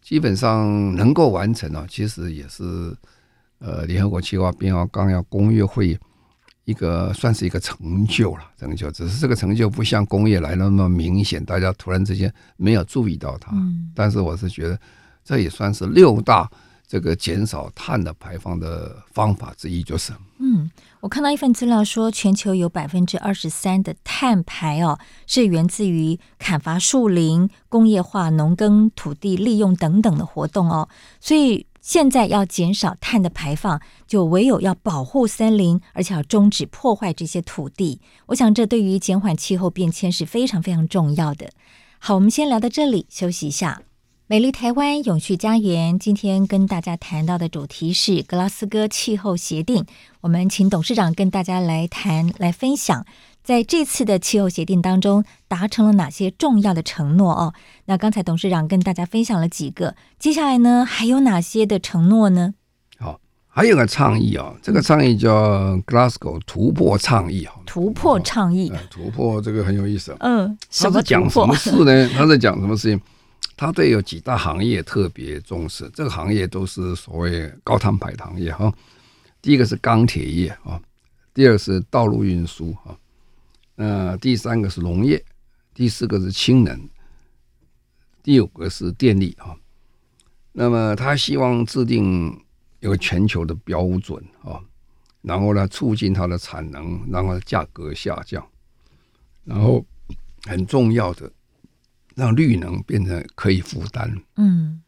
[0.07, 2.97] 基本上能够完成啊，其实也是
[3.59, 5.99] 呃联合国气候变化纲要公约会
[6.65, 8.89] 一个算是一个成就了，成就。
[8.93, 13.53] 只是这个成就不像工业来那么明显，大家突然之间没有注意到它。
[13.97, 14.79] 但是我是觉得
[15.25, 16.49] 这也算是六大
[16.89, 20.71] 这个减少碳的排放的方法之一，就是嗯。
[21.01, 30.89] 我看到一份资料说，全球有百分之二十三的碳排哦，是源自于砍伐树林、工业化、农耕、土地利用等等的活动哦。
[31.21, 38.01] 所以现在要减少碳的排放，就唯有要保护森林，而且要终止破坏这些土地。
[38.27, 41.51] 我想这对于减缓气候变迁是非常非常重要的。
[42.01, 43.83] 好，我们先聊到这里，休息一下。
[44.29, 49.87] 美丽台湾永续家园，今天跟大家谈到的主题是格拉斯哥气候协定。
[50.21, 53.07] 我们请董事长跟大家来谈、来分享，
[53.45, 57.55] 在这次的气候协定当中达成了哪些重要的承诺哦。
[57.85, 62.55] 那刚才董事长跟大家分享了几个，接下来呢还有哪些的承诺呢？
[62.99, 67.55] 好，还有个倡议啊，这个倡议叫 Glasgow 突破倡议啊。
[67.65, 70.17] 突破倡议，突破这个很有意思。
[70.19, 72.09] 嗯，他在讲什么事呢？
[72.09, 73.01] 他在讲什么事情？
[73.57, 78.73] 他对有几大行业特别重视，这个行业都是所谓高碳排行业哈。
[79.41, 80.81] 第一个是钢铁业啊，
[81.33, 82.99] 第二个是道路运输啊，
[83.77, 85.25] 那，第三个是农业，
[85.73, 86.89] 第四个是氢能，
[88.23, 89.57] 第五个是电力啊。
[90.53, 92.39] 那么他希望制定
[92.81, 94.61] 一个全球的标准啊，
[95.23, 98.47] 然后呢，促进它的产能，然后价格下降，
[99.45, 99.85] 然后
[100.45, 101.31] 很重要的。
[102.17, 104.21] 让绿能变成可以负担。
[104.35, 104.83] 嗯，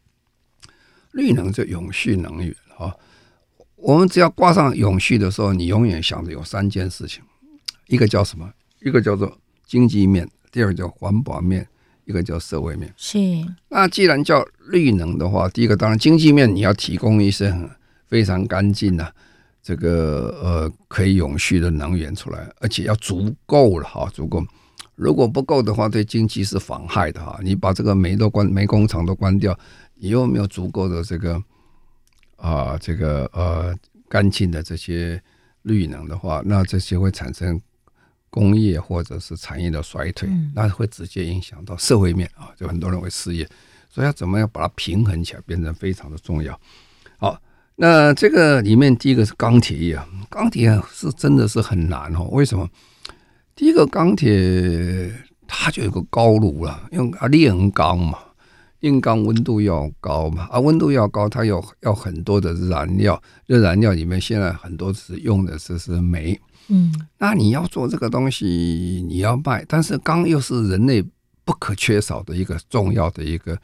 [1.13, 2.93] 绿能就永续能源啊。
[3.77, 7.23] 我们只要挂上永续的时候，你永远想着有三件事情：
[7.87, 8.51] 一个叫什么？
[8.81, 11.63] 一个叫做经济面；第二个叫环保面；
[12.03, 12.93] 一个叫社会面。
[12.97, 13.17] 是。
[13.69, 17.55] 那既然叫绿能的话，第一个当然经济面，你要提供一些
[18.07, 19.13] 非常干净的
[19.61, 24.43] 这个呃可以永续的能源出来，而且要足够了哈，足够。
[24.99, 27.39] 如果不够的话，对经济是妨害的哈。
[27.41, 29.57] 你把这个煤都关，煤工厂都关掉，
[29.95, 31.35] 你又没有足够的这个
[32.35, 33.73] 啊、呃，这个呃
[34.09, 35.21] 干净的这些
[35.61, 37.57] 绿能的话，那这些会产生
[38.29, 43.47] 工业或者是产业的衰退，那会直接影响到社会面啊，就很多人会失业。
[43.89, 46.59] 所以要怎么样把它平衡起来，变成非常的重要。
[47.17, 47.41] 好，
[47.77, 49.97] 那这个里面第一个是钢铁业，
[50.29, 52.25] 钢铁是真的是很难哦。
[52.31, 52.69] 为什么？
[53.59, 55.13] 第一个钢铁，
[55.45, 58.17] 它就有个高炉了，用啊炼钢嘛，
[58.79, 71.03] 炼钢温度要高嘛，啊温度要高，它有要很多的燃料，这燃料里面现在很多是用的是是煤，嗯，那你要做这个东西，你要卖，但是钢又是人类
[71.43, 73.59] 不可缺少的一个重要的一个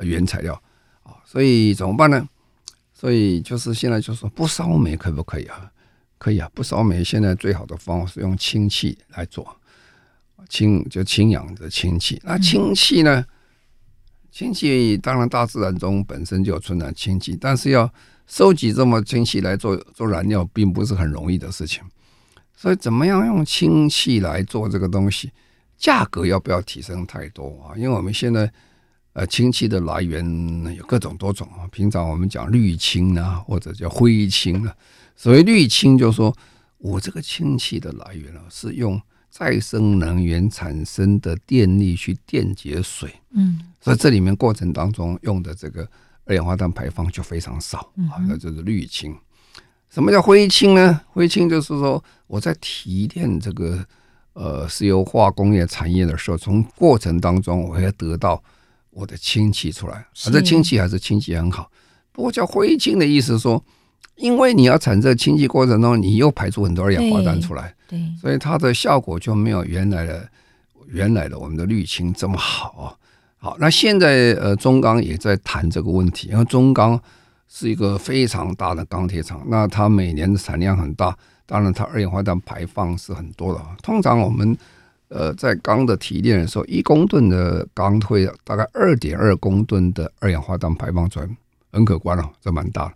[0.00, 0.60] 原材料
[1.04, 2.28] 啊，所以怎么办呢？
[2.92, 5.70] 所以就是现在就说不烧煤可不可以啊？
[6.18, 7.04] 可以啊，不烧煤。
[7.04, 9.56] 现在最好的方法是用氢气来做，
[10.48, 12.20] 氢就氢氧的氢气。
[12.24, 13.24] 那氢气呢？
[14.30, 17.90] 氢气当然大自然中本身就有存在氢气，但是要
[18.26, 21.82] 收集这么氢气来做做燃料，并不是很容易的事情。
[22.54, 25.30] 所以怎么样用氢气来做这个东西？
[25.78, 27.76] 价格要不要提升太多啊？
[27.76, 28.50] 因为我们现在
[29.12, 30.22] 呃氢气的来源
[30.76, 31.68] 有各种多种啊。
[31.70, 34.74] 平常我们讲绿氢啊，或者叫灰氢啊。
[35.16, 36.36] 所谓绿氢，就是说
[36.76, 39.00] 我这个氢气的来源啊，是用
[39.30, 45.88] 再生能源产生的电力去电解水，嗯，所以这里面过程当中用的这个
[46.26, 47.78] 二氧化碳排放就非常少
[48.10, 49.16] 啊，那就是绿氢。
[49.88, 51.00] 什么叫灰氢呢？
[51.08, 53.82] 灰氢就是说我在提炼这个
[54.34, 58.42] 呃石油化工业产业的时候，从过程当中我要得到
[58.90, 61.70] 我的氢气出来，而这氢气还是氢气很好。
[62.12, 63.64] 不过叫灰氢的意思说。
[64.16, 70.28] 因为你要产生氢气过程中，你又排出很多二氧化碳出来，对，对，所以它的效果就没有原来的
[70.88, 72.98] 原来的我们的绿氢这么好。
[73.38, 76.98] 好，那现在呃中钢也在谈这个问题，因为中钢
[77.46, 83.60] 是一个非常大的钢铁厂，那它每年的产量很大，当然它二氧化碳排放是很多的。
[83.82, 84.56] 通常我们
[85.08, 91.28] 呃在钢的提炼的时候，一公吨的钢会大概二点二公吨的二氧化碳排放出来，
[91.70, 92.94] 很可观了，这蛮大的。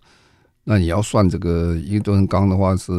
[0.63, 2.91] 那你要算这个一吨钢的话，是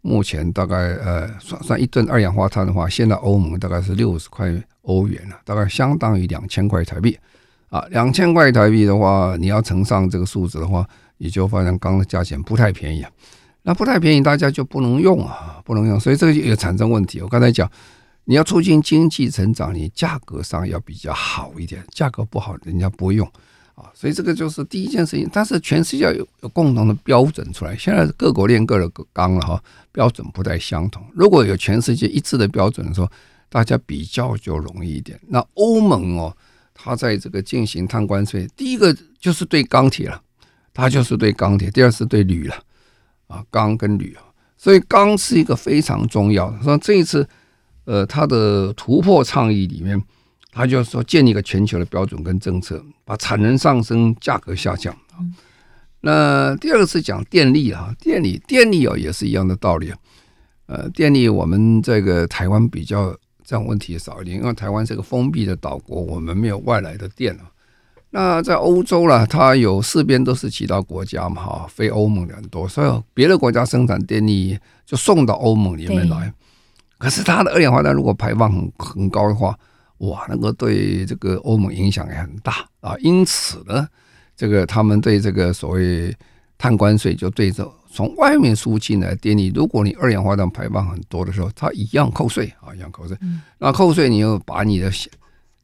[0.00, 4.50] 目前大概呃算算一吨二氧化碳的话，现在欧盟大概是六十块
[4.82, 7.18] 欧元了，大概相当于两千块台币
[7.68, 7.84] 啊。
[7.90, 10.88] 两千块台币的话，你要乘上这个数字的话，
[11.18, 13.10] 你就发现钢的价钱不太便宜啊。
[13.62, 17.20] 那不太便宜，大家就不能用啊，不能用，所以这个也产生问题。
[17.20, 17.70] 我刚才讲，
[18.24, 23.30] 你要促进经济成长，你价格上要比较好一点，价格不好，人家不会用。
[23.94, 27.76] 所以这个就是第一件事情，但是全世界有有共同的标准出来。
[27.76, 29.62] 现在各国炼各的钢了哈，
[29.92, 31.04] 标准不太相同。
[31.14, 33.10] 如果有全世界一致的标准的时候，
[33.48, 35.18] 大家比较就容易一点。
[35.28, 36.36] 那欧盟哦，
[36.74, 40.22] 它在这个进行碳关税，第一个就是对钢铁了，
[40.72, 42.54] 它就是对钢铁；第二是对铝了，
[43.28, 44.22] 啊，钢跟铝啊。
[44.56, 46.62] 所以钢是一个非常重要的。
[46.62, 47.28] 说这一次，
[47.84, 50.02] 呃，它的突破倡议里面。
[50.52, 54.94] 他就是说，建立一个全球的标准跟政策，把产能上升，价格下降。
[56.00, 59.92] 那第二个是讲电力啊，电力电力哦也是一样的道理。
[60.66, 67.50] 呃，电力我们这个台湾比较这样问题少一点，因为台湾是个封闭的岛国，我们没有外来的电啊。
[68.10, 76.32] 那在欧洲呢，它有四边都是其他国家嘛，哈，非欧盟的很多，所以别的国家生产电力就送到欧盟里面来。
[76.98, 79.56] 可是它的二氧化碳如果排放很很高的话，
[80.00, 82.94] 哇，那个对这个欧盟影响也很大啊。
[82.98, 83.88] 因此呢，
[84.36, 86.14] 这个他们对这个所谓
[86.58, 93.16] 碳关税，就对着从外面输进来电力，如果你二氧化碳排放很多的时候，它一样扣税啊，一样扣税。
[93.58, 94.92] 那扣税你又把你的。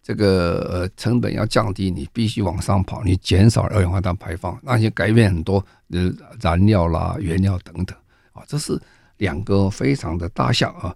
[0.07, 5.57] 这个呃成本要降低，你必须往上跑，你减少二氧化碳排放，那些改变很多
[5.91, 6.09] 呃
[6.41, 7.99] 燃料啦、原料等等
[8.33, 8.81] 啊，这是
[9.17, 10.95] 两个非常的大项啊。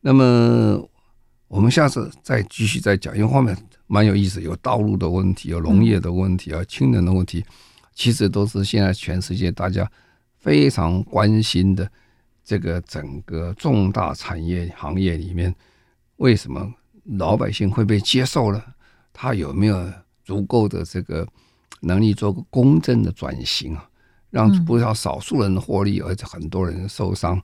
[0.00, 0.80] 那么
[1.52, 3.54] 我们下次再继续再讲，因为后面
[3.86, 7.44] 蛮有意思，有道路的问题，有农业的问题啊，氢能的问题，
[7.94, 9.86] 其实都是现在全世界大家
[10.38, 11.86] 非常关心的
[12.42, 15.54] 这个整个重大产业行业里面，
[16.16, 16.72] 为什么？
[17.18, 18.64] 老百姓会被接受了？
[19.12, 19.92] 他有没有
[20.24, 21.28] 足够的这个
[21.80, 23.86] 能力做个公正的转型啊？
[24.30, 27.38] 让不要少数人获利，而且很多人受伤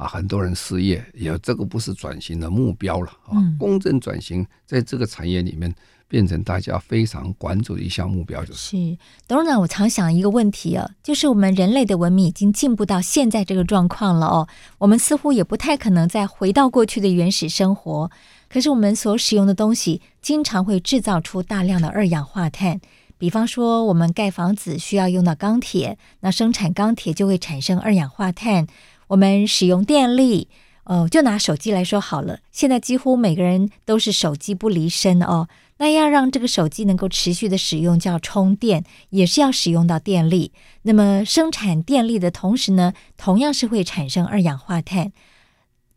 [0.00, 3.36] 啊，很多人失业，也这个不是转型的目标了啊！
[3.58, 5.70] 公正转型在这个产业里面
[6.08, 8.58] 变成大家非常关注的一项目标，就是。
[8.70, 8.98] 是
[9.28, 14.48] 董事长，我常想一个问题啊，就是我们人类的文明已经进步到现在这个状况了哦，
[14.78, 18.10] 我们似乎也不太可能再回到过去的原始生活。
[18.48, 22.80] 可是我们所使用的东西经常会制造出大量的二氧化碳，
[23.18, 28.66] 比方说我们盖房子需要用到钢铁，那生产钢铁就会产生二氧化碳。
[29.10, 30.48] 我们使用电力，
[30.84, 35.48] 哦，就拿手机来说好了，现在几乎每个人都是手机不离身哦。
[35.78, 40.52] 那要让这个手机能够持续的使用，就要充电，也是要使用到电力。
[40.82, 45.10] 那么生产电力的同时呢，同样是会产生二氧化碳。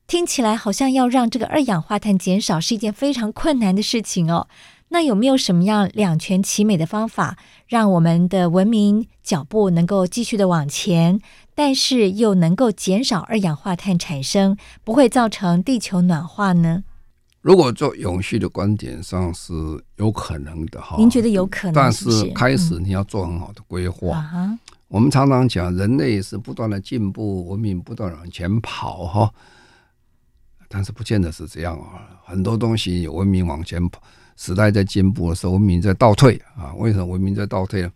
[0.08, 4.48] 听起来好像要让这个二氧化碳减少是一件非常困难的事情哦。
[4.90, 7.38] 那有没有什么样两全其美的方法，
[7.68, 11.20] 让我们的文明脚步能够继续的往前，
[11.56, 16.84] 但是又能够减少二氧化碳产生，不会造成地球暖化呢？
[17.42, 19.54] 如果做永续的观点上是
[19.98, 20.96] 有可能的哈。
[20.98, 21.74] 您觉得有可能？
[21.74, 24.30] 但是开始你要做很好的规划。
[24.34, 29.34] 嗯、我们常常讲，人类是不断的进步，文明不断往前跑哈。
[30.70, 34.02] 但是不见得是这样啊，很多东西文明往前跑，
[34.38, 36.74] 时代在进步的时候，文明在倒退啊。
[36.78, 37.92] 为什么文明在倒退呢？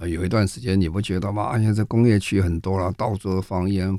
[0.00, 1.42] 啊，有一段时间你不觉得吗？
[1.44, 3.96] 而且这工业区很多了，到处放烟，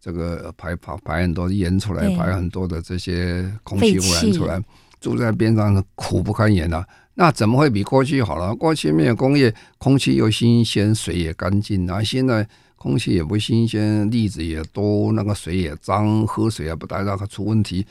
[0.00, 4.62] 这个排排排很多烟出来，排很多的这些空气污染出来，
[5.00, 6.86] 住在边上苦不堪言呐、啊。
[7.14, 8.54] 那怎么会比过去好了？
[8.54, 12.02] 过去没有工业，空气又新鲜，水也干净啊。
[12.02, 12.48] 现在。
[12.80, 17.84] 空气也不新鲜，粒子也多，那个水也脏，喝水也不带让它出问题。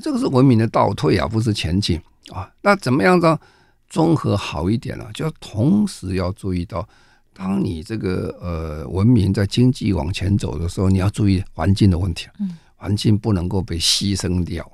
[0.00, 2.00] 这个是文明的倒退啊，不是前进
[2.30, 2.48] 啊。
[2.62, 3.36] 那怎么样让
[3.88, 5.10] 综合好一点了？
[5.12, 6.86] 就同时要注意到，
[7.32, 12.28] 当你这个呃文明在经济往前走的时候，你要注意环境的问题，
[12.76, 14.70] 环境不能够被牺牲掉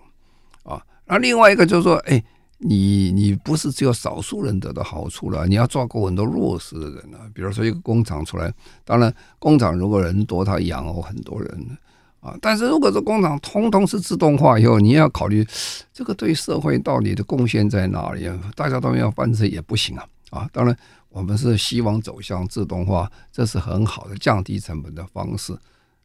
[0.62, 0.82] 啊。
[1.06, 2.22] 那另外一个就是说，哎。
[2.66, 7.28] 你你不是只有少数人得到好处了，你要照顾很多弱势的人啊。
[7.34, 8.50] 比如说一个工厂出来，
[8.84, 11.78] 当然工厂如果人多，他养活很多人
[12.24, 12.34] 啊。
[12.40, 15.46] 但是如果这工厂通通是自动化以后，你要考虑
[15.92, 18.40] 这个对社会到底的贡献在哪里啊？
[18.56, 20.48] 大家都要翻车也不行啊啊！
[20.50, 20.74] 当然
[21.10, 25.52] 我们是希望走向自动化，这是很好的降低成本的方式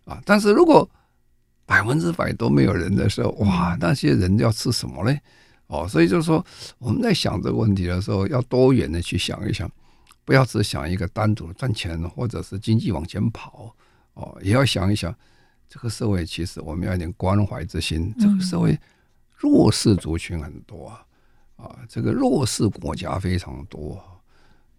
[0.03, 0.21] 啊。
[0.25, 0.87] 但是如果
[1.65, 5.19] 百分之百都没有人的时候，哇，那些人要吃什么嘞？
[5.67, 6.43] 哦，所以就是说，
[6.79, 9.69] 我们在想这个问题的时候，要多元的去想一想，
[10.25, 13.71] 不要只想一个单独的赚钱或者是经济往前跑。
[14.15, 15.15] 哦，也要想一想，
[15.69, 18.13] 这个社会其实我们要一点关怀之心。
[18.19, 18.77] 这个社会
[19.37, 21.05] 弱势族群很多啊，
[21.57, 24.01] 啊，这个弱势国家非常多。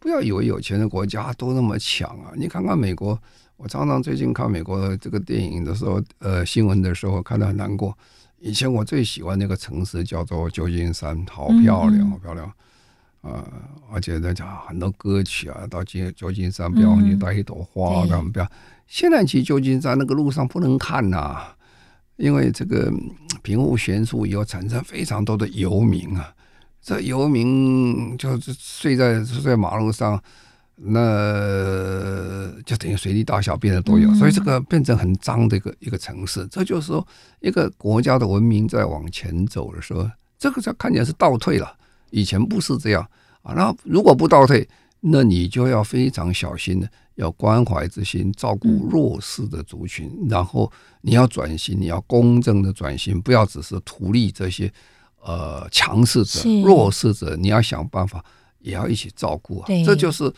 [0.00, 2.32] 不要以为有钱的国家都那么强啊！
[2.34, 3.20] 你看看美国，
[3.58, 7.96] 我常常最近看美国的这个电影的时候，呃，新闻的时候，看得很难过。
[8.38, 12.54] 以前我最喜欢那个城市叫做旧金山，好漂亮，好漂亮，啊、
[13.22, 13.44] 呃！
[13.92, 18.50] 而且在讲很多歌曲啊，到金旧金山不要忘记带一朵花，干嘛不要？
[18.86, 21.56] 现在去旧金山那个路上不能看呐、啊，
[22.16, 22.92] 因为这个
[23.42, 26.32] 贫富悬殊以后产生非常多的游民啊，
[26.80, 30.22] 这游民就是睡在睡在马路上。
[30.82, 36.46] 那就等于随地大小便的都有，所以这个变成很脏的一个一个城市。
[36.46, 37.06] 这就是说，
[37.40, 40.08] 一个国家的文明在往前走的时候，
[40.38, 41.70] 这个才看起来是倒退了。
[42.10, 43.06] 以前不是这样
[43.42, 43.52] 啊。
[43.54, 44.68] 那如果不倒退，
[45.00, 50.10] 那你就要非常小心的，要关怀之心，照顾弱势的族群。
[50.28, 54.72] 然后你要转型，你要公正的转型，不要只是图利这些
[55.22, 57.36] 呃强势者、弱势者。
[57.36, 58.24] 你要想办法。
[58.62, 59.66] 也要一起照顾啊。
[59.66, 60.30] 对，这就是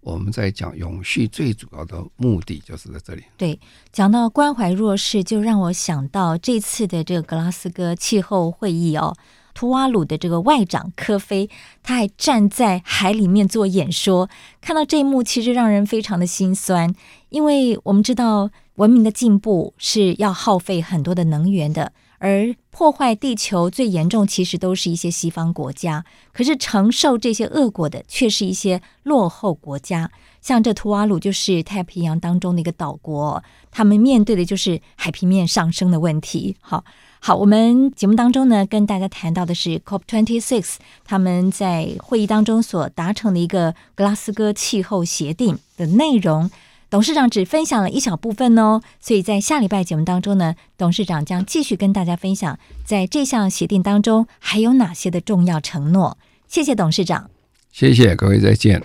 [0.00, 3.22] 我们在讲永续最主要的目的，就是在这里。
[3.38, 3.58] 对，
[3.90, 9.16] 讲到关怀弱势，就让我想到这次的这个格拉斯哥气候会议哦。
[9.54, 11.50] 图瓦鲁的这个外长科菲，
[11.82, 14.28] 他还站在海里面做演说。
[14.60, 16.94] 看到这一幕，其实让人非常的心酸，
[17.28, 26.04] 因为我们知道文明的进步是要耗费很多的能源的，而破坏地球最严重，其实都是一些西方国家。
[26.32, 30.10] 可是承受这些恶果的，却是一些落后国家。
[30.40, 36.56] 像这图瓦鲁就是太平洋当中的一个岛国，他们面对的就是海平面上升的问题。
[36.60, 36.84] 好。
[37.22, 46.50] 好，我们节目当中呢，跟大家谈到的是 COP twenty six，他们在会议当中所达成的一个格拉斯哥气候协定的内容。
[46.88, 56.16] 董事长只分享了一小部分哦，所以在下礼拜节目当中呢，董事长将继续跟大家分享，在这项协定当中还有哪些的重要承诺。
[56.48, 57.30] 谢谢董事长，
[57.70, 58.82] 谢谢各位，再见。